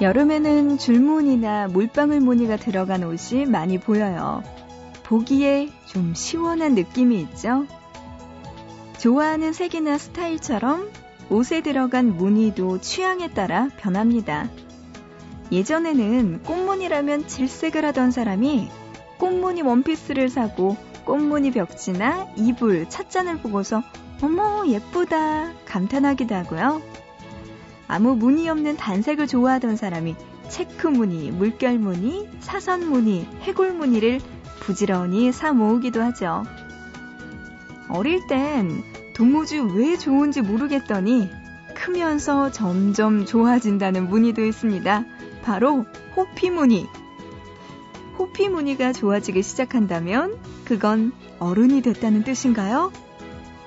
여름에는 0.00 0.78
줄무늬나 0.78 1.68
물방울 1.68 2.20
무늬가 2.20 2.56
들어간 2.56 3.04
옷이 3.04 3.44
많이 3.44 3.78
보여요. 3.78 4.42
보기에 5.02 5.68
좀 5.84 6.14
시원한 6.14 6.74
느낌이 6.74 7.20
있죠? 7.20 7.66
좋아하는 8.98 9.52
색이나 9.52 9.98
스타일처럼 9.98 10.90
옷에 11.28 11.60
들어간 11.60 12.16
무늬도 12.16 12.80
취향에 12.80 13.28
따라 13.34 13.68
변합니다. 13.76 14.48
예전에는 15.52 16.44
꽃무늬라면 16.44 17.28
질색을 17.28 17.84
하던 17.86 18.10
사람이 18.10 18.70
꽃무늬 19.18 19.60
원피스를 19.60 20.30
사고 20.30 20.78
꽃무늬 21.04 21.50
벽지나 21.50 22.28
이불, 22.36 22.88
찻잔을 22.88 23.38
보고서 23.38 23.82
어머 24.22 24.66
예쁘다 24.66 25.52
감탄하기도 25.66 26.34
하고요. 26.34 26.80
아무 27.90 28.14
무늬 28.14 28.48
없는 28.48 28.76
단색을 28.76 29.26
좋아하던 29.26 29.74
사람이 29.74 30.14
체크 30.48 30.86
무늬, 30.86 31.32
물결 31.32 31.80
무늬, 31.80 32.28
사선 32.38 32.88
무늬, 32.88 33.26
해골 33.40 33.72
무늬를 33.72 34.20
부지런히 34.60 35.32
사 35.32 35.52
모으기도 35.52 36.00
하죠. 36.00 36.44
어릴 37.88 38.24
땐 38.28 38.84
도무지 39.16 39.58
왜 39.58 39.98
좋은지 39.98 40.40
모르겠더니 40.40 41.28
크면서 41.74 42.52
점점 42.52 43.26
좋아진다는 43.26 44.08
무늬도 44.08 44.44
있습니다. 44.44 45.04
바로 45.42 45.84
호피 46.16 46.50
무늬. 46.50 46.86
호피 48.18 48.50
무늬가 48.50 48.92
좋아지기 48.92 49.42
시작한다면 49.42 50.38
그건 50.64 51.10
어른이 51.40 51.82
됐다는 51.82 52.22
뜻인가요? 52.22 52.92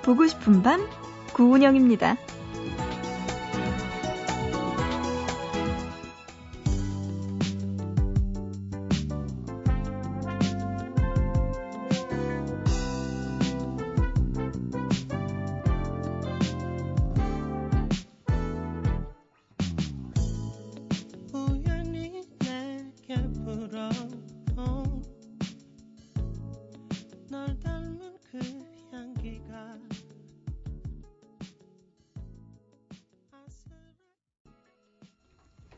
보고 0.02 0.26
싶은 0.26 0.62
밤 0.62 0.86
구운영입니다. 1.34 2.16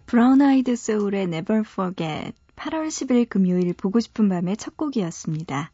브라운 0.06 0.40
아이드 0.40 0.76
소울의 0.76 1.24
Never 1.24 1.64
Forget 1.66 2.32
8월 2.54 2.86
10일 2.86 3.28
금요일 3.28 3.72
보고 3.72 3.98
싶은 3.98 4.28
밤의 4.28 4.56
첫 4.56 4.76
곡이었습니다. 4.76 5.72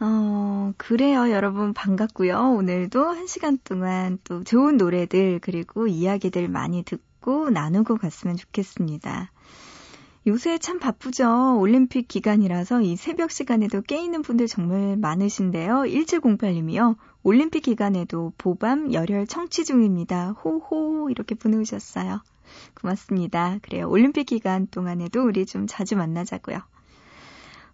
어, 0.00 0.72
그래요, 0.76 1.30
여러분. 1.30 1.72
반갑고요. 1.72 2.36
오늘도 2.36 3.04
한 3.04 3.28
시간 3.28 3.58
동안 3.62 4.18
또 4.24 4.42
좋은 4.42 4.76
노래들, 4.76 5.38
그리고 5.40 5.86
이야기들 5.86 6.48
많이 6.48 6.82
듣고 6.82 7.50
나누고 7.50 7.98
갔으면 7.98 8.36
좋겠습니다. 8.36 9.30
요새 10.26 10.58
참 10.58 10.80
바쁘죠. 10.80 11.60
올림픽 11.60 12.08
기간이라서 12.08 12.80
이 12.80 12.96
새벽 12.96 13.30
시간에도 13.30 13.82
깨있는 13.82 14.22
분들 14.22 14.48
정말 14.48 14.96
많으신데요. 14.96 15.82
1708님이요. 15.82 16.96
올림픽 17.22 17.60
기간에도 17.60 18.32
보밤 18.36 18.92
열혈 18.92 19.28
청취 19.28 19.64
중입니다. 19.64 20.32
호호 20.32 21.08
이렇게 21.10 21.36
보내주셨어요. 21.36 22.20
고맙습니다. 22.74 23.58
그래요. 23.62 23.88
올림픽 23.88 24.24
기간 24.24 24.66
동안에도 24.66 25.22
우리 25.22 25.46
좀 25.46 25.66
자주 25.66 25.96
만나자고요. 25.96 26.58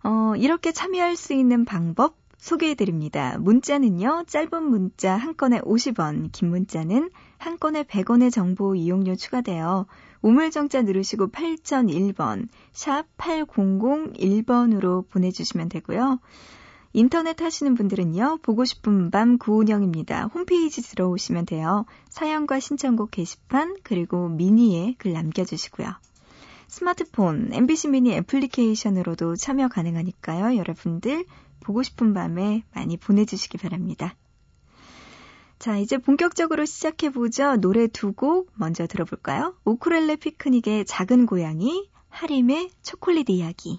어, 0.04 0.32
이렇게 0.36 0.72
참여할 0.72 1.16
수 1.16 1.32
있는 1.34 1.64
방법 1.64 2.16
소개해드립니다. 2.38 3.36
문자는요, 3.38 4.24
짧은 4.26 4.62
문자 4.62 5.16
한 5.16 5.36
건에 5.36 5.60
50원, 5.60 6.30
긴 6.32 6.50
문자는 6.50 7.10
한 7.36 7.58
건에 7.58 7.82
100원의 7.82 8.32
정보 8.32 8.74
이용료 8.74 9.16
추가되어 9.16 9.86
우물정자 10.22 10.82
누르시고 10.82 11.28
8001번, 11.28 12.48
샵 12.72 13.04
8001번으로 13.18 15.08
보내주시면 15.08 15.68
되고요. 15.68 16.20
인터넷 16.98 17.40
하시는 17.40 17.76
분들은요, 17.76 18.38
보고 18.42 18.64
싶은 18.64 19.12
밤 19.12 19.38
구운영입니다. 19.38 20.24
홈페이지 20.34 20.82
들어오시면 20.82 21.46
돼요. 21.46 21.86
사연과 22.08 22.58
신청곡 22.58 23.12
게시판, 23.12 23.76
그리고 23.84 24.28
미니에 24.28 24.96
글 24.98 25.12
남겨주시고요. 25.12 25.94
스마트폰, 26.66 27.50
MBC 27.52 27.90
미니 27.90 28.14
애플리케이션으로도 28.14 29.36
참여 29.36 29.68
가능하니까요. 29.68 30.56
여러분들 30.56 31.24
보고 31.60 31.84
싶은 31.84 32.14
밤에 32.14 32.64
많이 32.74 32.96
보내주시기 32.96 33.58
바랍니다. 33.58 34.16
자, 35.60 35.78
이제 35.78 35.98
본격적으로 35.98 36.64
시작해보죠. 36.64 37.58
노래 37.60 37.86
두 37.86 38.12
곡 38.12 38.50
먼저 38.54 38.88
들어볼까요? 38.88 39.54
오크렐레 39.64 40.16
피크닉의 40.16 40.84
작은 40.84 41.26
고양이, 41.26 41.88
하림의 42.08 42.70
초콜릿 42.82 43.30
이야기. 43.30 43.78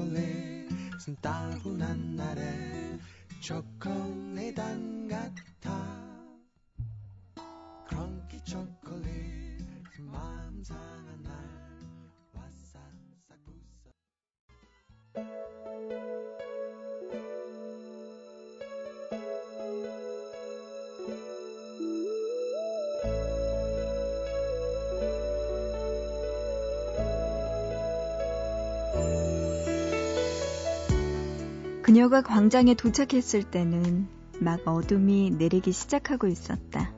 그녀가 31.91 32.21
광장에 32.21 32.73
도착했을 32.73 33.43
때는 33.43 34.07
막 34.39 34.65
어둠이 34.65 35.31
내리기 35.31 35.73
시작하고 35.73 36.27
있었다. 36.27 36.93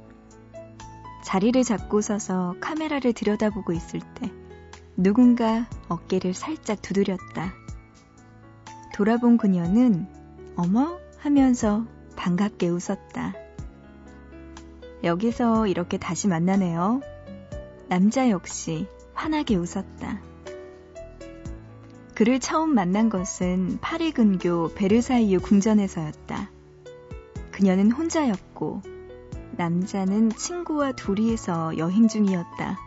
자리를 1.23 1.63
잡고 1.63 2.01
서서 2.01 2.53
카메라를 2.61 3.13
들여다보고 3.13 3.73
있을 3.73 4.01
때 4.13 4.31
누군가 4.95 5.67
어깨를 5.89 6.35
살짝 6.35 6.83
두드렸다. 6.83 7.55
돌아본 8.93 9.37
그녀는 9.37 10.05
어머 10.55 10.99
하면서 11.17 11.87
반갑게 12.15 12.69
웃었다. 12.69 13.33
여기서 15.03 15.65
이렇게 15.65 15.97
다시 15.97 16.27
만나네요. 16.27 17.01
남자 17.89 18.29
역시 18.29 18.87
환하게 19.15 19.55
웃었다. 19.55 20.21
그를 22.23 22.39
처음 22.39 22.73
만난 22.73 23.09
것은 23.09 23.79
파리 23.81 24.13
근교 24.13 24.75
베르사유 24.75 25.41
궁전에서였다. 25.41 26.49
그녀는 27.51 27.91
혼자였고 27.91 28.81
남자는 29.57 30.29
친구와 30.29 30.93
둘이서 30.93 31.77
여행 31.77 32.07
중이었다. 32.07 32.79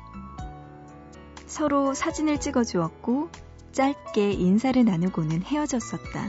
서로 1.45 1.93
사진을 1.93 2.41
찍어 2.41 2.65
주었고 2.65 3.29
짧게 3.73 4.33
인사를 4.33 4.83
나누고는 4.83 5.43
헤어졌었다. 5.43 6.29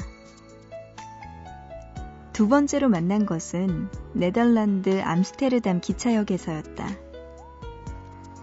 두 2.33 2.49
번째로 2.49 2.89
만난 2.89 3.25
것은 3.25 3.87
네덜란드 4.11 5.01
암스테르담 5.01 5.79
기차역에서였다. 5.79 6.89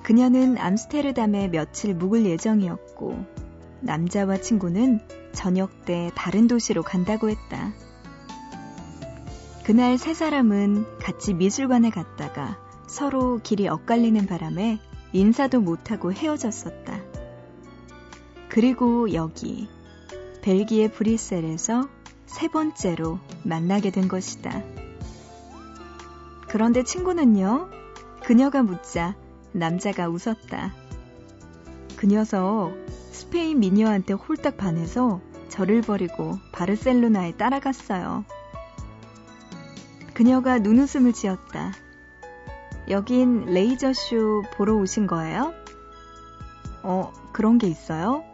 그녀는 0.03 0.57
암스테르담에 0.57 1.49
며칠 1.49 1.95
묵을 1.95 2.25
예정이었고, 2.25 3.44
남자와 3.85 4.39
친구는 4.39 5.01
저녁 5.33 5.85
때 5.85 6.11
다른 6.15 6.49
도시로 6.49 6.83
간다고 6.83 7.29
했다. 7.29 7.73
그날 9.65 9.99
세 9.99 10.15
사람은 10.15 10.99
같이 10.99 11.35
미술관에 11.35 11.91
갔다가 11.91 12.59
서로 12.87 13.41
길이 13.43 13.69
엇갈리는 13.69 14.27
바람에 14.27 14.79
인사도 15.13 15.61
못하고 15.61 16.13
헤어졌었다. 16.13 17.01
그리고 18.49 19.13
여기, 19.13 19.69
벨기에 20.43 20.89
브뤼셀에서 20.89 21.89
세 22.27 22.49
번째로 22.49 23.19
만나게 23.43 23.91
된 23.91 24.09
것이다. 24.09 24.63
그런데 26.49 26.85
친구는요? 26.85 27.69
그녀가 28.23 28.63
묻자 28.63 29.17
남자가 29.53 30.09
웃었다. 30.09 30.75
그 31.97 32.07
녀석 32.07 32.75
스페인 33.15 33.61
미녀한테 33.61 34.13
홀딱 34.13 34.57
반해서 34.57 35.21
저를 35.49 35.83
버리고 35.83 36.37
바르셀로나에 36.51 37.37
따라갔어요. 37.37 38.25
그녀가 40.13 40.59
눈웃음을 40.59 41.13
지었다. 41.13 41.73
여긴 42.91 43.45
레이저쇼 43.47 44.43
보러 44.57 44.75
오신 44.75 45.07
거예요? 45.07 45.55
어, 46.83 47.13
그런 47.33 47.59
게 47.59 47.69
있어요? 47.69 48.25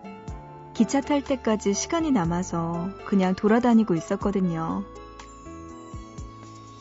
기차 0.72 1.02
탈 1.02 1.22
때까지 1.22 1.74
시간이 1.74 2.10
남아서 2.10 2.88
그냥 3.04 3.34
돌아다니고 3.34 3.94
있었거든요. 3.94 4.82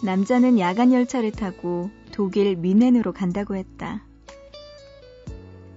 남자는 0.05 0.57
야간 0.57 0.93
열차를 0.93 1.33
타고 1.33 1.91
독일 2.13 2.55
미넨으로 2.55 3.11
간다고 3.11 3.57
했다. 3.57 4.08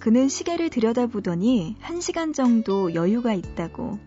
그는 0.03 0.29
시계를 0.29 0.69
들여다보더니 0.69 1.77
한 1.79 2.01
시간 2.01 2.33
정도 2.33 2.93
여유가 2.93 3.35
있다고. 3.35 4.01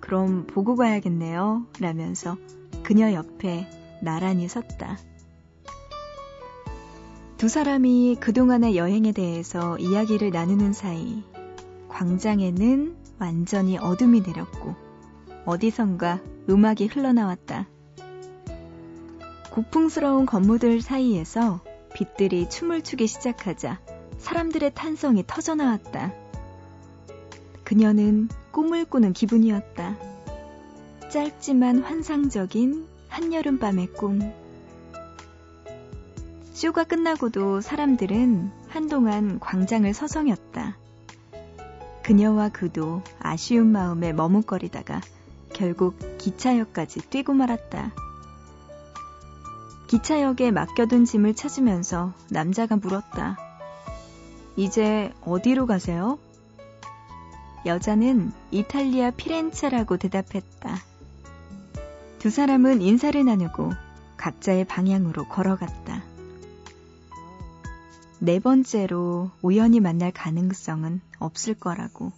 그럼 0.00 0.48
보고 0.48 0.74
가야겠네요. 0.74 1.64
라면서 1.78 2.36
그녀 2.82 3.12
옆에 3.12 3.70
나란히 4.02 4.48
섰다. 4.48 4.98
두 7.36 7.46
사람이 7.46 8.16
그동안의 8.18 8.76
여행에 8.76 9.12
대해서 9.12 9.78
이야기를 9.78 10.32
나누는 10.32 10.72
사이 10.72 11.22
광장에는 11.86 12.96
완전히 13.20 13.78
어둠이 13.78 14.22
내렸고 14.22 14.74
어디선가 15.44 16.20
음악이 16.50 16.88
흘러나왔다. 16.88 17.68
고풍스러운 19.52 20.26
건물들 20.26 20.80
사이에서 20.80 21.60
빛들이 21.94 22.48
춤을 22.48 22.82
추기 22.82 23.06
시작하자 23.06 23.97
사람들의 24.18 24.72
탄성이 24.74 25.24
터져나왔다. 25.26 26.12
그녀는 27.64 28.28
꿈을 28.50 28.84
꾸는 28.84 29.12
기분이었다. 29.12 29.96
짧지만 31.10 31.82
환상적인 31.82 32.86
한여름밤의 33.08 33.92
꿈. 33.94 34.20
쇼가 36.52 36.84
끝나고도 36.84 37.60
사람들은 37.60 38.50
한동안 38.68 39.38
광장을 39.38 39.92
서성였다. 39.94 40.76
그녀와 42.02 42.48
그도 42.48 43.02
아쉬운 43.20 43.70
마음에 43.70 44.12
머뭇거리다가 44.12 45.00
결국 45.52 45.96
기차역까지 46.18 47.08
뛰고 47.10 47.32
말았다. 47.34 47.92
기차역에 49.86 50.50
맡겨둔 50.50 51.04
짐을 51.04 51.34
찾으면서 51.34 52.12
남자가 52.30 52.76
물었다. 52.76 53.47
이제 54.58 55.12
어디로 55.24 55.66
가세요? 55.66 56.18
여자는 57.64 58.32
이탈리아 58.50 59.12
피렌체라고 59.12 59.98
대답했다. 59.98 60.82
두 62.18 62.28
사람은 62.28 62.82
인사를 62.82 63.24
나누고 63.24 63.70
각자의 64.16 64.64
방향으로 64.64 65.28
걸어갔다. 65.28 66.02
네 68.18 68.40
번째로 68.40 69.30
우연히 69.42 69.78
만날 69.78 70.10
가능성은 70.10 71.02
없을 71.20 71.54
거라고 71.54 72.10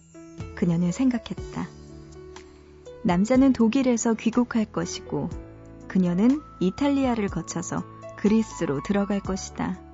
그녀는 0.55 0.91
생각했다. 0.91 1.67
남자는 3.03 3.53
독일에서 3.53 4.15
귀국할 4.15 4.65
것이고 4.65 5.29
그녀는 5.87 6.41
이탈리아를 6.59 7.27
거쳐서 7.27 7.83
그리스로 8.17 8.81
들어갈 8.81 9.19
것이다. 9.19 9.90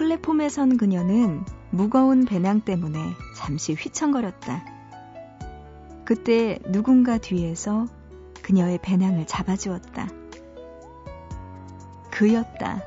플랫폼에 0.00 0.48
선 0.48 0.78
그녀는 0.78 1.44
무거운 1.68 2.24
배낭 2.24 2.62
때문에 2.62 2.98
잠시 3.36 3.74
휘청거렸다. 3.74 4.64
그때 6.06 6.58
누군가 6.72 7.18
뒤에서 7.18 7.86
그녀의 8.40 8.78
배낭을 8.78 9.26
잡아주었다. 9.26 10.08
그였다. 12.10 12.82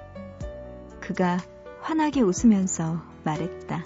그가 1.02 1.38
환하게 1.82 2.22
웃으면서 2.22 3.04
말했다. 3.24 3.84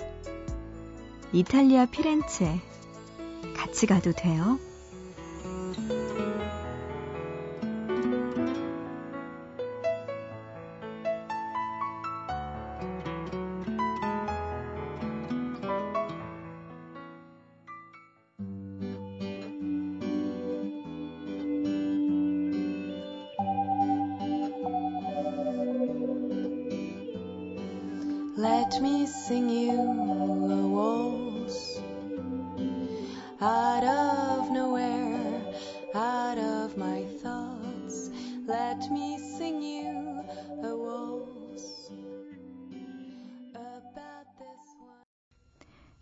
이탈리아 1.33 1.85
피렌체 1.85 2.61
같이 3.57 3.87
가도 3.87 4.13
돼요? 4.13 4.57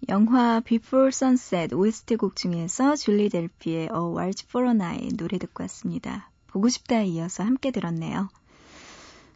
영화 0.08 0.60
Before 0.60 1.08
Sunset 1.08 1.74
OST 1.74 2.18
곡 2.18 2.36
중에서 2.36 2.96
줄리 2.96 3.30
델피의 3.30 3.90
A 3.92 4.16
Waltz 4.16 4.46
for 4.48 4.68
a 4.68 4.76
Night 4.76 5.18
노래 5.18 5.40
듣고 5.40 5.64
왔습니다. 5.64 6.30
보고 6.48 6.70
싶다에 6.70 7.06
이어서 7.06 7.44
함께 7.44 7.72
들었네요. 7.72 8.30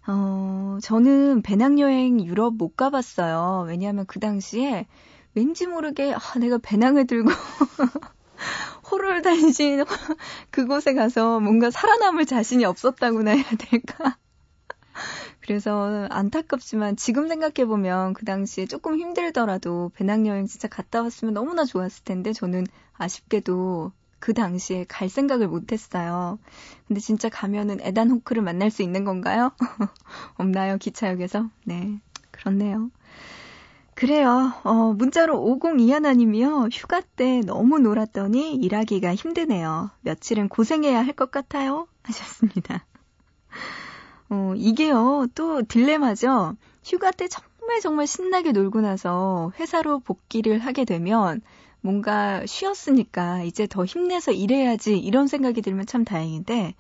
어, 0.08 0.78
저는 0.82 1.42
배낭여행 1.42 2.24
유럽 2.24 2.56
못 2.56 2.76
가봤어요. 2.76 3.66
왜냐하면 3.68 4.06
그 4.06 4.20
당시에 4.20 4.86
왠지 5.34 5.66
모르게 5.66 6.14
아, 6.14 6.20
내가 6.40 6.60
배낭을 6.60 7.08
들고 7.08 7.30
호를 8.92 9.22
다니신 9.22 9.86
그곳에 10.52 10.94
가서 10.94 11.40
뭔가 11.40 11.72
살아남을 11.72 12.26
자신이 12.26 12.66
없었다고나 12.66 13.32
해야 13.32 13.50
될까? 13.58 14.18
그래서 15.42 16.08
안타깝지만 16.12 16.96
지금 16.96 17.28
생각해보면 17.28 18.14
그 18.14 18.26
당시에 18.26 18.66
조금 18.66 19.00
힘들더라도 19.00 19.92
배낭여행 19.96 20.46
진짜 20.48 20.68
갔다 20.68 21.02
왔으면 21.02 21.34
너무나 21.34 21.66
좋았을 21.66 22.04
텐데 22.04 22.34
저는 22.34 22.66
아쉽게도 22.98 23.92
그 24.20 24.34
당시에 24.34 24.86
갈 24.88 25.10
생각을 25.10 25.48
못했어요. 25.48 26.40
근데 26.88 27.00
진짜 27.00 27.30
가면은 27.30 27.80
에단 27.82 28.10
호크를 28.12 28.42
만날 28.42 28.70
수 28.72 28.82
있는 28.84 29.06
건가요? 29.06 29.52
없나요? 30.38 30.78
기차역에서? 30.78 31.50
네, 31.66 32.00
그렇네요. 32.32 32.92
그래요. 33.96 34.54
어, 34.64 34.94
문자로 34.94 35.38
502하나님이요. 35.42 36.70
휴가 36.72 37.02
때 37.02 37.42
너무 37.42 37.80
놀았더니 37.80 38.56
일하기가 38.56 39.14
힘드네요. 39.16 39.90
며칠은 40.02 40.48
고생해야 40.50 41.00
할 41.06 41.14
것 41.14 41.32
같아요. 41.32 41.88
하셨습니다. 42.04 42.86
어, 44.30 44.54
이게요. 44.56 45.28
또 45.36 45.64
딜레마죠. 45.64 46.56
휴가 46.84 47.12
때 47.12 47.28
정말 47.28 47.80
정말 47.82 48.08
신나게 48.08 48.52
놀고 48.52 48.82
나서 48.82 49.52
회사로 49.60 50.00
복귀를 50.00 50.60
하게 50.60 50.86
되면 50.86 51.42
뭔가 51.82 52.46
쉬었으니까 52.46 53.44
이제 53.44 53.66
더 53.68 53.86
힘내서 53.86 54.32
일해야지 54.32 54.98
이런 54.98 55.28
생각이 55.28 55.62
들면 55.62 55.86
참 55.86 56.04
다행인데 56.04 56.76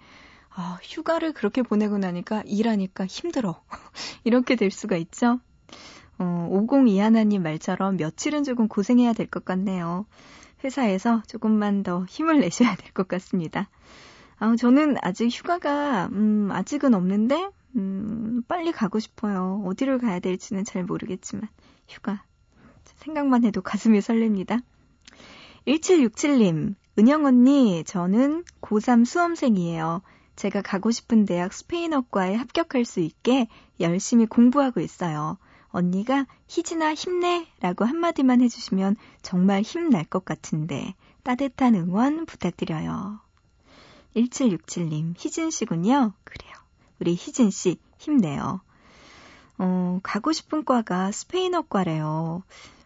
아, 0.51 0.79
휴가를 0.83 1.33
그렇게 1.33 1.61
보내고 1.63 1.97
나니까 1.97 2.43
일하니까 2.45 3.05
힘들어. 3.07 3.61
이렇게 4.25 4.55
될 4.55 4.71
수가 4.71 4.97
있죠. 4.97 5.39
어, 6.19 6.47
502 6.51 6.99
하나님 6.99 7.43
말처럼 7.43 7.97
며칠은 7.97 8.43
조금 8.43 8.67
고생해야 8.67 9.13
될 9.13 9.27
것 9.27 9.45
같네요. 9.45 10.05
회사에서 10.63 11.23
조금만 11.27 11.83
더 11.83 12.05
힘을 12.09 12.39
내셔야 12.41 12.75
될 12.75 12.91
것 12.93 13.07
같습니다. 13.07 13.69
아, 14.39 14.55
저는 14.55 14.95
아직 15.01 15.27
휴가가, 15.27 16.07
음, 16.13 16.49
아직은 16.51 16.93
없는데, 16.93 17.49
음, 17.75 18.41
빨리 18.47 18.71
가고 18.71 18.99
싶어요. 18.99 19.61
어디를 19.65 19.97
가야 19.99 20.19
될지는 20.19 20.63
잘 20.63 20.85
모르겠지만, 20.85 21.49
휴가. 21.89 22.23
생각만 22.95 23.43
해도 23.43 23.61
가슴이 23.61 23.99
설렙니다. 23.99 24.61
1767님, 25.67 26.75
은영 26.97 27.25
언니, 27.25 27.83
저는 27.83 28.45
고3 28.61 29.05
수험생이에요. 29.05 30.01
제가 30.37 30.61
가고 30.61 30.89
싶은 30.89 31.25
대학 31.25 31.51
스페인어과에 31.51 32.33
합격할 32.35 32.85
수 32.85 33.01
있게 33.01 33.47
열심히 33.81 34.25
공부하고 34.25 34.79
있어요. 34.79 35.37
언니가 35.67 36.25
희진아 36.47 36.93
힘내 36.93 37.45
라고 37.59 37.83
한마디만 37.83 38.39
해주시면 38.41 38.95
정말 39.21 39.61
힘날 39.61 40.05
것 40.05 40.23
같은데 40.23 40.95
따뜻한 41.23 41.75
응원 41.75 42.25
부탁드려요. 42.25 43.19
1767님, 44.15 45.13
희진 45.17 45.51
씨군요. 45.51 46.13
그래요. 46.23 46.53
우리 46.99 47.13
희진 47.13 47.49
씨 47.49 47.77
힘내요. 47.97 48.61
어, 49.57 49.99
가고 50.03 50.31
싶은 50.31 50.65
과가 50.65 51.11
스페인어과래요. 51.11 52.43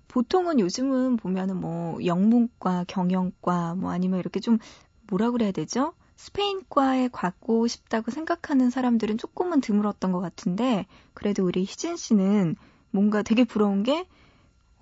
보통은 0.08 0.60
요즘은 0.60 1.18
보면은 1.18 1.60
뭐 1.60 2.04
영문과, 2.06 2.84
경영과 2.88 3.76
뭐 3.76 3.92
아니면 3.92 4.20
이렇게 4.20 4.40
좀 4.40 4.60
뭐라 5.08 5.32
그래야 5.32 5.52
되죠? 5.52 5.94
스페인과에 6.16 7.10
가고 7.12 7.68
싶다고 7.68 8.12
생각하는 8.12 8.70
사람들은 8.70 9.18
조금은 9.18 9.62
드물었던 9.62 10.12
것 10.12 10.20
같은데 10.20 10.86
그래도 11.14 11.46
우리 11.46 11.64
희진 11.64 11.98
씨는 11.98 12.56
뭔가 12.92 13.24
되게 13.24 13.44
부러운 13.44 13.84
게 13.84 14.08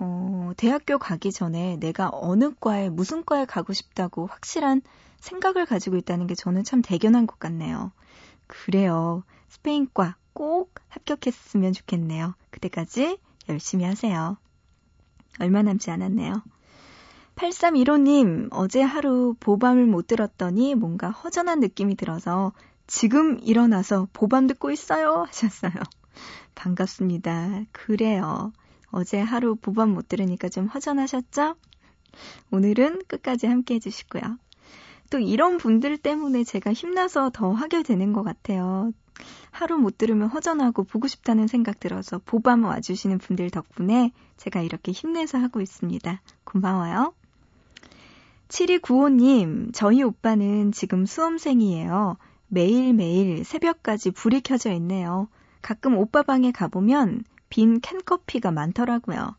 어, 0.04 0.52
대학교 0.58 0.98
가기 0.98 1.32
전에 1.32 1.78
내가 1.78 2.10
어느 2.12 2.52
과에 2.60 2.90
무슨 2.90 3.24
과에 3.24 3.46
가고 3.46 3.72
싶다고 3.72 4.26
확실한 4.26 4.82
생각을 5.20 5.68
가지고 5.68 5.96
있다는 5.98 6.26
게 6.26 6.34
저는 6.34 6.64
참 6.64 6.82
대견한 6.82 7.28
것 7.28 7.38
같네요. 7.38 7.92
그래요. 8.48 9.24
스페인과 9.50 10.16
꼭 10.34 10.74
합격했으면 10.90 11.74
좋겠네요. 11.74 12.34
그때까지 12.50 13.20
열심히 13.48 13.86
하세요. 13.86 14.38
얼마 15.40 15.62
남지 15.62 15.92
않았네요. 15.92 16.42
8315님, 17.36 18.50
어제 18.52 18.82
하루 18.82 19.36
보밤을 19.40 19.86
못 19.86 20.08
들었더니 20.08 20.74
뭔가 20.74 21.12
허전한 21.12 21.60
느낌이 21.60 21.96
들어서 21.96 22.54
지금 22.88 23.40
일어나서 23.44 24.08
보밤 24.14 24.48
듣고 24.48 24.72
있어요 24.72 25.26
하셨어요. 25.28 25.74
반갑습니다. 26.56 27.66
그래요. 27.72 28.52
어제 28.92 29.20
하루 29.20 29.56
보밤 29.56 29.90
못 29.90 30.08
들으니까 30.08 30.50
좀 30.50 30.68
허전하셨죠? 30.68 31.56
오늘은 32.52 33.04
끝까지 33.08 33.48
함께 33.48 33.76
해주시고요. 33.76 34.22
또 35.10 35.20
이런 35.20 35.58
분들 35.58 35.98
때문에 35.98 36.44
제가 36.44 36.74
힘나서 36.74 37.32
더 37.34 37.52
하게 37.52 37.84
되는 37.84 38.14
것 38.14 38.24
같아요. 38.24 38.92
하루 39.52 39.78
못 39.78 39.98
들으면 39.98 40.30
허전하고 40.30 40.84
보고 40.84 41.08
싶다는 41.08 41.48
생각 41.48 41.80
들어서 41.80 42.20
보밤 42.26 42.64
와주시는 42.64 43.18
분들 43.20 43.50
덕분에 43.50 44.12
제가 44.38 44.62
이렇게 44.62 44.92
힘내서 44.92 45.38
하고 45.38 45.62
있습니다. 45.62 46.22
고마워요. 46.44 47.14
7295님, 48.48 49.74
저희 49.74 50.04
오빠는 50.04 50.72
지금 50.72 51.06
수험생이에요. 51.06 52.18
매일매일 52.48 53.46
새벽까지 53.46 54.12
불이 54.12 54.42
켜져 54.42 54.72
있네요. 54.74 55.30
가끔 55.62 55.98
오빠 55.98 56.24
방에 56.24 56.52
가보면 56.52 57.24
빈 57.52 57.82
캔커피가 57.82 58.50
많더라고요. 58.50 59.36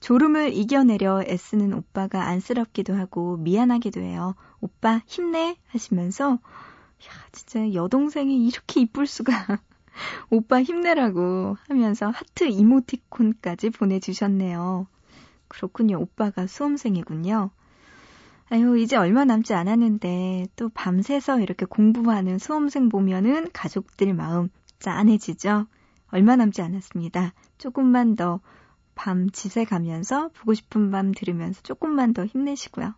졸음을 0.00 0.54
이겨내려 0.54 1.22
애쓰는 1.26 1.74
오빠가 1.74 2.26
안쓰럽기도 2.26 2.94
하고 2.94 3.36
미안하기도 3.36 4.00
해요. 4.00 4.34
오빠 4.60 5.02
힘내 5.06 5.56
하시면서 5.68 6.32
야, 6.32 7.10
진짜 7.32 7.72
여동생이 7.74 8.48
이렇게 8.48 8.80
이쁠 8.80 9.06
수가. 9.06 9.60
오빠 10.30 10.62
힘내라고 10.62 11.58
하면서 11.68 12.08
하트 12.08 12.44
이모티콘까지 12.44 13.70
보내주셨네요. 13.70 14.86
그렇군요. 15.48 16.00
오빠가 16.00 16.46
수험생이군요. 16.46 17.50
아유, 18.48 18.78
이제 18.78 18.96
얼마 18.96 19.26
남지 19.26 19.52
않았는데 19.52 20.46
또 20.56 20.70
밤새서 20.70 21.40
이렇게 21.40 21.66
공부하는 21.66 22.38
수험생 22.38 22.88
보면은 22.88 23.50
가족들 23.52 24.14
마음 24.14 24.48
짠해지죠? 24.78 25.66
얼마 26.12 26.36
남지 26.36 26.62
않았습니다. 26.62 27.32
조금만 27.58 28.16
더 28.16 28.40
밤 29.02 29.30
지새 29.30 29.64
가면서 29.64 30.28
보고 30.34 30.52
싶은 30.52 30.90
밤 30.90 31.12
들으면서 31.12 31.62
조금만 31.62 32.12
더 32.12 32.26
힘내시고요. 32.26 32.92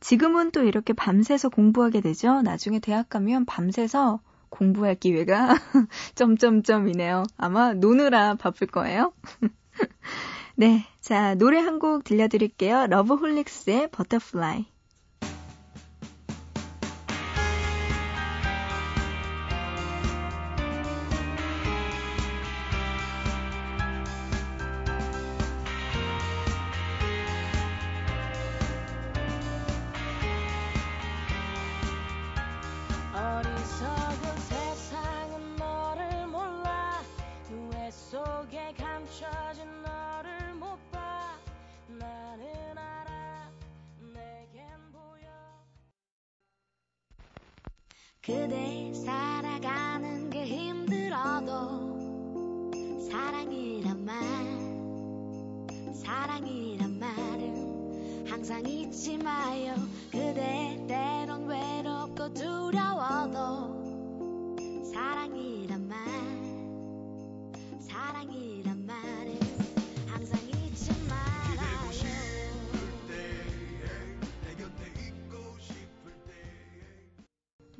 지금은 0.00 0.50
또 0.50 0.64
이렇게 0.64 0.92
밤새서 0.92 1.50
공부하게 1.50 2.00
되죠. 2.00 2.42
나중에 2.42 2.80
대학 2.80 3.08
가면 3.08 3.44
밤새서 3.44 4.20
공부할 4.48 4.96
기회가 4.96 5.54
점점점이네요. 6.16 7.22
아마 7.36 7.74
노느라 7.74 8.34
바쁠 8.34 8.66
거예요. 8.66 9.12
네. 10.56 10.84
자, 11.00 11.34
노래 11.36 11.60
한 11.60 11.78
곡 11.78 12.02
들려드릴게요. 12.02 12.86
러브홀릭스의 12.88 13.90
Butterfly. 13.92 14.66
그대 48.28 48.92
살아가는 48.92 50.28
게 50.28 50.44
힘들어도 50.44 51.50
사랑이란 53.10 54.04
말 54.04 54.14
사랑이란 55.94 56.98
말은 56.98 58.26
항상 58.28 58.66
잊지 58.66 59.16
마요. 59.16 59.74
그대 60.10 60.78
때론 60.86 61.46
외롭고 61.46 62.34
두려워도 62.34 63.77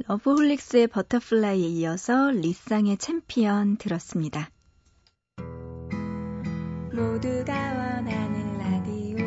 러브홀릭스의 0.08 0.86
Butterfly에 0.86 1.66
이어서 1.68 2.30
리쌍의 2.30 2.96
챔피언 2.96 3.76
들었습니다. 3.76 4.48
모두가 6.90 7.52
원하는 7.52 8.58
라디오 8.58 9.18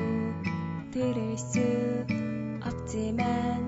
들을 0.90 1.38
수 1.38 1.60
없지만 2.66 3.61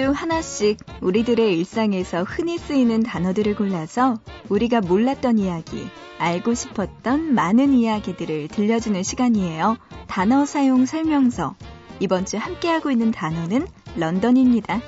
매주 0.00 0.12
하나씩 0.12 0.78
우리들의 1.02 1.58
일상에서 1.58 2.22
흔히 2.22 2.56
쓰이는 2.56 3.02
단어들을 3.02 3.54
골라서 3.54 4.18
우리가 4.48 4.80
몰랐던 4.80 5.36
이야기, 5.36 5.86
알고 6.18 6.54
싶었던 6.54 7.34
많은 7.34 7.74
이야기들을 7.74 8.48
들려주는 8.48 9.02
시간이에요. 9.02 9.76
단어 10.06 10.46
사용 10.46 10.86
설명서. 10.86 11.54
이번 11.98 12.24
주 12.24 12.38
함께하고 12.38 12.90
있는 12.90 13.10
단어는 13.10 13.66
런던입니다. 13.96 14.80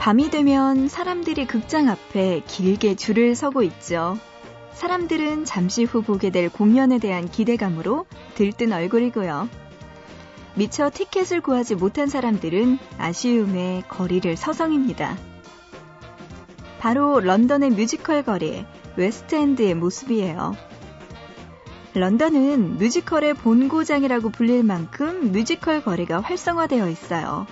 밤이 0.00 0.30
되면 0.30 0.88
사람들이 0.88 1.46
극장 1.46 1.88
앞에 1.88 2.42
길게 2.48 2.96
줄을 2.96 3.36
서고 3.36 3.62
있죠. 3.62 4.18
사람들은 4.76 5.46
잠시 5.46 5.84
후 5.84 6.02
보게 6.02 6.28
될 6.28 6.50
공연에 6.50 6.98
대한 6.98 7.30
기대감으로 7.30 8.04
들뜬 8.34 8.74
얼굴이고요. 8.74 9.48
미처 10.54 10.90
티켓을 10.90 11.40
구하지 11.40 11.76
못한 11.76 12.08
사람들은 12.08 12.78
아쉬움에 12.98 13.84
거리를 13.88 14.36
서성입니다. 14.36 15.16
바로 16.78 17.20
런던의 17.20 17.70
뮤지컬 17.70 18.22
거리, 18.22 18.66
웨스트엔드의 18.96 19.74
모습이에요. 19.76 20.54
런던은 21.94 22.76
뮤지컬의 22.76 23.32
본고장이라고 23.32 24.28
불릴 24.28 24.62
만큼 24.62 25.32
뮤지컬 25.32 25.82
거리가 25.82 26.20
활성화되어 26.20 26.90
있어요. 26.90 27.46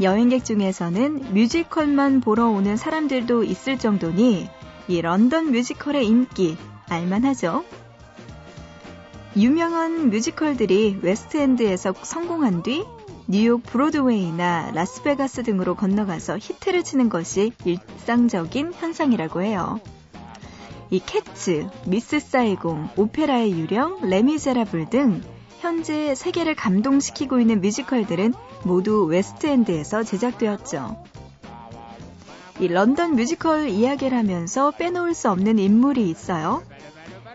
여행객 0.00 0.44
중에서는 0.44 1.34
뮤지컬만 1.34 2.20
보러 2.20 2.48
오는 2.48 2.76
사람들도 2.76 3.44
있을 3.44 3.78
정도니 3.78 4.48
이 4.92 5.00
런던 5.00 5.52
뮤지컬의 5.52 6.06
인기 6.06 6.54
알만하죠? 6.90 7.64
유명한 9.38 10.10
뮤지컬들이 10.10 10.98
웨스트엔드에서 11.00 11.94
성공한 12.02 12.62
뒤 12.62 12.84
뉴욕 13.26 13.62
브로드웨이나 13.62 14.72
라스베가스 14.74 15.44
등으로 15.44 15.76
건너가서 15.76 16.36
히트를 16.36 16.84
치는 16.84 17.08
것이 17.08 17.52
일상적인 17.64 18.74
현상이라고 18.74 19.40
해요. 19.40 19.80
이 20.90 21.00
캣츠, 21.00 21.68
미스 21.86 22.20
사이공, 22.20 22.90
오페라의 22.94 23.52
유령, 23.52 24.10
레미제라블 24.10 24.90
등 24.90 25.22
현재 25.60 26.14
세계를 26.14 26.54
감동시키고 26.54 27.40
있는 27.40 27.62
뮤지컬들은 27.62 28.34
모두 28.64 29.06
웨스트엔드에서 29.06 30.02
제작되었죠. 30.02 31.02
이 32.60 32.68
런던 32.68 33.16
뮤지컬 33.16 33.68
이야기를 33.68 34.16
하면서 34.16 34.70
빼놓을 34.70 35.14
수 35.14 35.30
없는 35.30 35.58
인물이 35.58 36.08
있어요. 36.08 36.62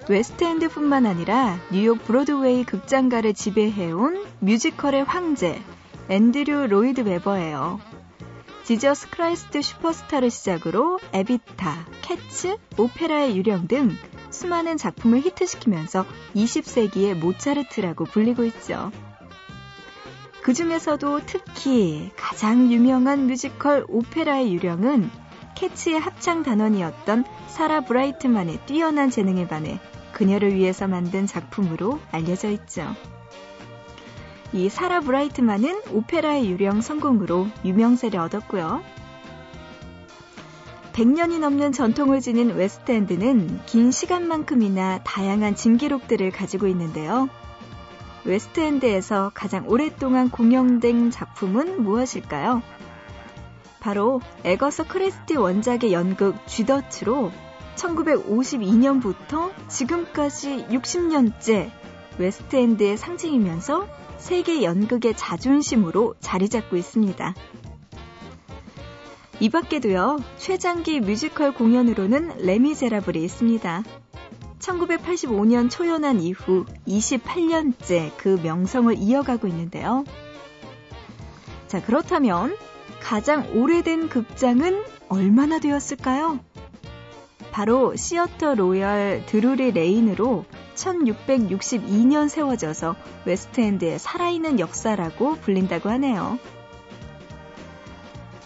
웨스트엔드뿐만 0.09 1.05
아니라 1.05 1.59
뉴욕 1.71 2.01
브로드웨이 2.05 2.63
극장가를 2.63 3.33
지배해온 3.33 4.25
뮤지컬의 4.39 5.03
황제 5.03 5.61
앤드류 6.09 6.67
로이드 6.67 7.01
웨버예요. 7.01 7.79
지저스 8.63 9.09
크라이스트 9.09 9.61
슈퍼스타를 9.61 10.29
시작으로 10.29 10.99
에비타, 11.13 11.87
캐츠, 12.01 12.57
오페라의 12.77 13.37
유령 13.37 13.67
등 13.67 13.95
수많은 14.29 14.77
작품을 14.77 15.21
히트시키면서 15.21 16.05
20세기의 16.35 17.15
모차르트라고 17.15 18.05
불리고 18.05 18.43
있죠. 18.45 18.91
그 20.47 20.53
중에서도 20.53 21.19
특히 21.25 22.09
가장 22.15 22.71
유명한 22.71 23.27
뮤지컬 23.27 23.83
오페라의 23.89 24.53
유령은 24.53 25.11
캐츠의 25.55 25.99
합창 25.99 26.41
단원이었던 26.41 27.25
사라 27.47 27.81
브라이트만의 27.81 28.61
뛰어난 28.65 29.09
재능에 29.09 29.45
반해 29.45 29.81
그녀를 30.13 30.55
위해서 30.55 30.87
만든 30.87 31.27
작품으로 31.27 31.99
알려져 32.11 32.49
있죠. 32.51 32.95
이 34.53 34.69
사라 34.69 35.01
브라이트만은 35.01 35.81
오페라의 35.91 36.49
유령 36.49 36.79
성공으로 36.79 37.49
유명세를 37.65 38.17
얻었고요. 38.17 38.81
100년이 40.93 41.39
넘는 41.39 41.73
전통을 41.73 42.21
지닌 42.21 42.55
웨스트엔드는 42.55 43.65
긴 43.65 43.91
시간만큼이나 43.91 45.01
다양한 45.03 45.55
진기록들을 45.55 46.31
가지고 46.31 46.67
있는데요. 46.67 47.27
웨스트엔드에서 48.27 49.31
가장 49.33 49.67
오랫동안 49.69 50.29
공연된 50.29 51.11
작품은 51.11 51.81
무엇일까요? 51.81 52.61
바로 53.79 54.19
에거서 54.43 54.83
크리스티 54.85 55.37
원작의 55.37 55.93
연극 55.93 56.35
쥐덫으로 56.45 57.31
1952년부터 57.75 59.51
지금까지 59.69 60.65
60년째 60.69 61.71
웨스트엔드의 62.17 62.97
상징이면서 62.97 63.87
세계 64.17 64.63
연극의 64.63 65.15
자존심으로 65.15 66.15
자리 66.19 66.49
잡고 66.49 66.75
있습니다. 66.75 67.33
이 69.39 69.49
밖에도요, 69.49 70.17
최장기 70.37 70.99
뮤지컬 70.99 71.53
공연으로는 71.53 72.39
레미제라블이 72.39 73.23
있습니다. 73.23 73.83
1985년 74.67 75.69
초연한 75.69 76.19
이후 76.21 76.65
28년째 76.87 78.11
그 78.17 78.39
명성을 78.43 78.93
이어가고 78.97 79.47
있는데요. 79.47 80.03
자, 81.67 81.81
그렇다면 81.81 82.55
가장 83.01 83.49
오래된 83.55 84.09
극장은 84.09 84.83
얼마나 85.07 85.59
되었을까요? 85.59 86.39
바로 87.51 87.95
시어터 87.95 88.55
로열 88.55 89.23
드루리 89.25 89.71
레인으로 89.71 90.45
1662년 90.75 92.29
세워져서 92.29 92.95
웨스트엔드의 93.25 93.99
살아있는 93.99 94.59
역사라고 94.59 95.35
불린다고 95.35 95.89
하네요. 95.89 96.37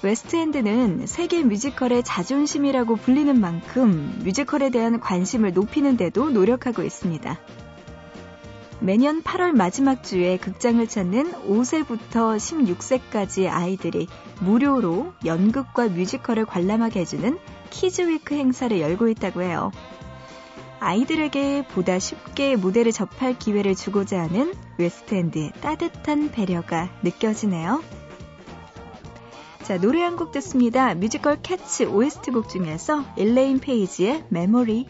웨스트엔드는 0.04 1.06
세계 1.06 1.44
뮤지컬의 1.44 2.04
자존심이라고 2.04 2.96
불리는 2.96 3.40
만큼 3.40 4.20
뮤지컬에 4.24 4.72
대한 4.72 5.00
관심을 5.00 5.54
높이는 5.54 5.96
데도 5.96 6.32
노력하고 6.32 6.82
있습니다. 6.82 7.40
매년 8.80 9.22
8월 9.22 9.52
마지막 9.52 10.04
주에 10.04 10.38
극장을 10.38 10.86
찾는 10.88 11.34
5세부터 11.44 12.36
16세까지 12.36 13.48
아이들이 13.48 14.08
무료로 14.40 15.14
연극과 15.24 15.90
뮤지컬을 15.90 16.46
관람하게 16.46 17.02
해주는 17.02 17.38
Kids 17.70 18.02
Week 18.02 18.34
행사를 18.34 18.80
열고 18.80 19.08
있다고 19.10 19.44
해요. 19.44 19.72
아이들에게 20.80 21.68
보다 21.68 22.00
쉽게 22.00 22.56
무대를 22.56 22.92
접할 22.92 23.38
기회를 23.38 23.76
주고자 23.76 24.20
하는 24.20 24.52
웨스트엔드의 24.80 25.52
따뜻한 25.62 26.32
배려가 26.32 26.90
느껴지네요. 27.04 27.84
자, 29.72 29.80
노래 29.80 30.02
한 30.02 30.18
곡 30.18 30.34
듣습니다. 30.34 30.94
뮤지컬 30.96 31.42
캐츠 31.42 31.86
OST 31.86 32.32
곡 32.32 32.50
중에서 32.50 33.06
일레인 33.16 33.58
페이지의 33.58 34.26
메모리 34.28 34.88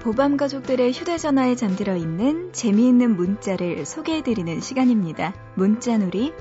보밤 0.00 0.36
가족들의 0.36 0.92
휴대전화에 0.92 1.56
잠들어 1.56 1.96
있는 1.96 2.52
재미있는 2.52 3.16
문자를 3.16 3.84
소개해드리는 3.84 4.60
시간입니다. 4.60 5.34
문자놀이. 5.54 6.32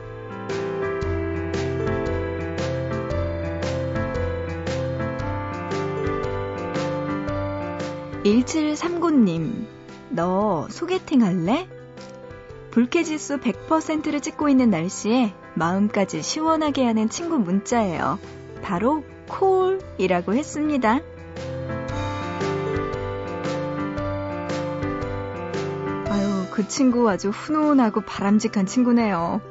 1739님, 8.23 9.65
너 10.09 10.67
소개팅 10.69 11.23
할래? 11.23 11.67
불쾌지수 12.71 13.39
100%를 13.39 14.19
찍고 14.19 14.49
있는 14.49 14.69
날씨에 14.69 15.33
마음까지 15.55 16.21
시원하게 16.21 16.85
하는 16.85 17.09
친구 17.09 17.39
문자예요. 17.39 18.19
바로 18.61 19.03
콜이라고 19.29 20.33
했습니다. 20.35 20.99
그 26.57 26.67
친구 26.67 27.07
아주 27.07 27.29
훈훈하고 27.29 28.01
바람직한 28.01 28.65
친구네요. 28.65 29.41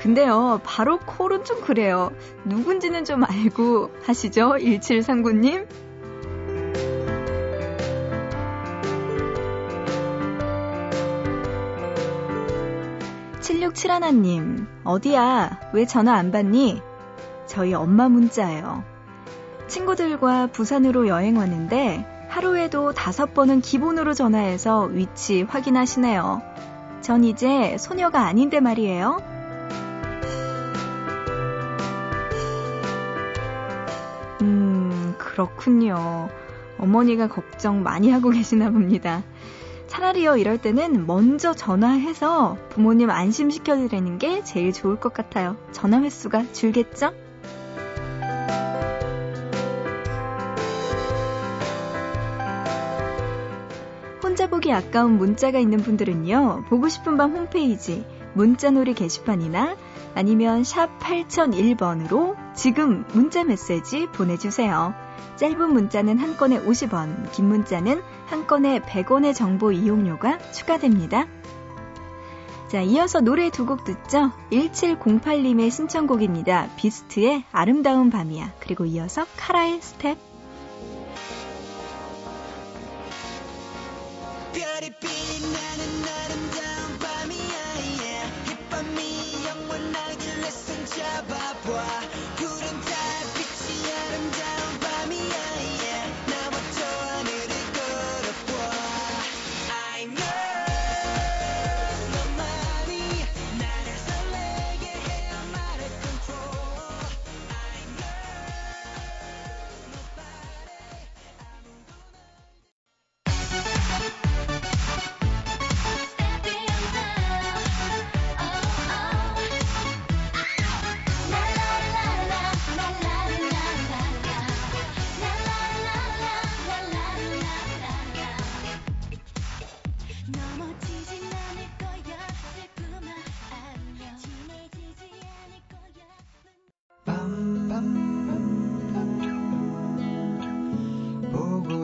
근데요, 0.00 0.60
바로 0.62 1.00
콜은 1.00 1.42
좀 1.42 1.60
그래요. 1.60 2.12
누군지는 2.44 3.04
좀 3.04 3.24
알고 3.24 3.90
하시죠? 4.04 4.50
1739님? 4.52 5.66
3671님, 13.40 14.68
어디야? 14.84 15.58
왜 15.72 15.84
전화 15.84 16.14
안 16.14 16.30
받니? 16.30 16.80
저희 17.46 17.74
엄마 17.74 18.08
문자예요. 18.08 18.84
친구들과 19.66 20.46
부산으로 20.46 21.08
여행 21.08 21.38
왔는데 21.38 22.19
하루에도 22.30 22.92
다섯 22.92 23.34
번은 23.34 23.60
기본으로 23.60 24.14
전화해서 24.14 24.84
위치 24.84 25.42
확인하시네요. 25.42 26.40
전 27.00 27.24
이제 27.24 27.76
소녀가 27.76 28.20
아닌데 28.20 28.60
말이에요. 28.60 29.20
음, 34.42 35.14
그렇군요. 35.18 36.28
어머니가 36.78 37.28
걱정 37.28 37.82
많이 37.82 38.10
하고 38.10 38.30
계시나 38.30 38.70
봅니다. 38.70 39.24
차라리요, 39.88 40.36
이럴 40.36 40.56
때는 40.56 41.06
먼저 41.08 41.52
전화해서 41.52 42.56
부모님 42.68 43.10
안심시켜드리는 43.10 44.18
게 44.18 44.44
제일 44.44 44.72
좋을 44.72 45.00
것 45.00 45.12
같아요. 45.12 45.56
전화 45.72 46.00
횟수가 46.00 46.52
줄겠죠? 46.52 47.12
혼자 54.30 54.46
보기 54.46 54.72
아까운 54.72 55.18
문자가 55.18 55.58
있는 55.58 55.78
분들은요, 55.78 56.66
보고 56.68 56.88
싶은 56.88 57.16
밤 57.16 57.32
홈페이지, 57.34 58.04
문자놀이 58.34 58.94
게시판이나 58.94 59.76
아니면 60.14 60.62
샵 60.62 61.00
8001번으로 61.00 62.36
지금 62.54 63.04
문자 63.12 63.42
메시지 63.42 64.06
보내주세요. 64.06 64.94
짧은 65.34 65.72
문자는 65.72 66.18
한 66.18 66.36
건에 66.36 66.60
50원, 66.60 67.32
긴 67.32 67.48
문자는 67.48 68.00
한 68.26 68.46
건에 68.46 68.78
100원의 68.78 69.34
정보 69.34 69.72
이용료가 69.72 70.38
추가됩니다. 70.52 71.26
자, 72.68 72.82
이어서 72.82 73.18
노래 73.20 73.50
두 73.50 73.66
곡 73.66 73.82
듣죠? 73.82 74.30
1708님의 74.52 75.72
신청곡입니다. 75.72 76.68
비스트의 76.76 77.42
아름다운 77.50 78.10
밤이야. 78.10 78.52
그리고 78.60 78.84
이어서 78.84 79.26
카라의 79.36 79.82
스텝. 79.82 80.29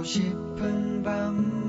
싶은 0.07 1.03
밤 1.03 1.66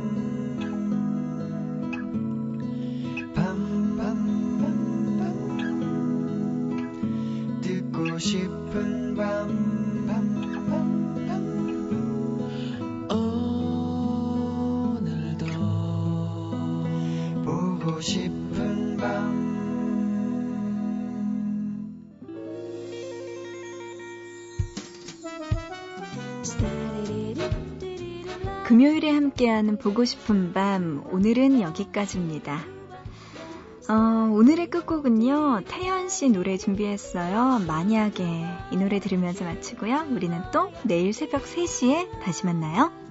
금요일에 28.97 29.11
함께하는 29.11 29.77
보고 29.77 30.05
싶은 30.05 30.53
밤, 30.53 31.03
오늘은 31.11 31.61
여기까지입니다. 31.61 32.65
어, 33.89 33.93
오늘의 34.31 34.71
끝곡은요, 34.71 35.61
태연 35.67 36.09
씨 36.09 36.29
노래 36.29 36.57
준비했어요. 36.57 37.59
만약에. 37.67 38.23
이 38.71 38.77
노래 38.77 38.99
들으면서 38.99 39.45
마치고요. 39.45 40.07
우리는 40.09 40.41
또 40.51 40.71
내일 40.83 41.13
새벽 41.13 41.43
3시에 41.43 42.21
다시 42.23 42.45
만나요. 42.45 43.06